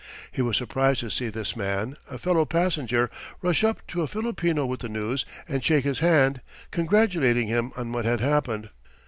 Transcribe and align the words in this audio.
He 0.31 0.41
was 0.41 0.57
surprised 0.57 1.01
to 1.01 1.11
see 1.11 1.29
this 1.29 1.55
man, 1.55 1.95
a 2.09 2.17
fellow 2.17 2.43
passenger, 2.43 3.11
rush 3.43 3.63
up 3.63 3.85
to 3.89 4.01
a 4.01 4.07
Filipino 4.07 4.65
with 4.65 4.79
the 4.79 4.89
news 4.89 5.27
and 5.47 5.63
shake 5.63 5.83
his 5.83 5.99
hand, 5.99 6.41
congratulating 6.71 7.45
him 7.45 7.71
on 7.77 7.91
what 7.91 8.05
had 8.05 8.19
happened. 8.19 8.71